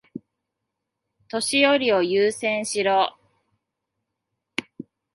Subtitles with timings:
[1.29, 3.15] 年寄りを優先しろ。